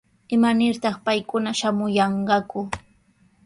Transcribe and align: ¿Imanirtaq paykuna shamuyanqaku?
¿Imanirtaq 0.35 0.95
paykuna 1.05 1.51
shamuyanqaku? 1.59 2.59